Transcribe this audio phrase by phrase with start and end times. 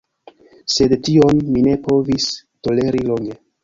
[0.75, 2.29] Sed, tion mi ne povis
[2.67, 3.43] toleri longe.